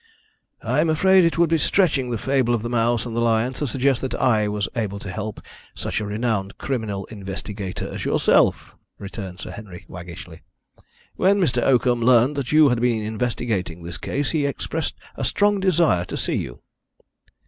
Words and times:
"I 0.63 0.79
am 0.79 0.89
afraid 0.89 1.23
it 1.25 1.37
would 1.37 1.51
be 1.51 1.59
stretching 1.59 2.09
the 2.09 2.17
fable 2.17 2.55
of 2.55 2.63
the 2.63 2.71
mouse 2.71 3.05
and 3.05 3.15
the 3.15 3.19
lion 3.21 3.53
to 3.53 3.67
suggest 3.67 4.01
that 4.01 4.15
I 4.15 4.47
was 4.47 4.67
able 4.75 4.97
to 4.97 5.11
help 5.11 5.39
such 5.75 6.01
a 6.01 6.07
renowned 6.07 6.57
criminal 6.57 7.05
investigator 7.11 7.87
as 7.87 8.03
yourself," 8.03 8.75
returned 8.97 9.41
Sir 9.41 9.51
Henry 9.51 9.85
waggishly. 9.87 10.41
"When 11.17 11.39
Mr. 11.39 11.61
Oakham 11.61 12.01
learnt 12.01 12.33
that 12.33 12.51
you 12.51 12.69
had 12.69 12.81
been 12.81 13.03
investigating 13.03 13.83
this 13.83 13.99
case 13.99 14.31
he 14.31 14.47
expressed 14.47 14.95
a 15.17 15.23
strong 15.23 15.59
desire 15.59 16.05
to 16.05 16.17
see 16.17 16.33
you." 16.37 16.63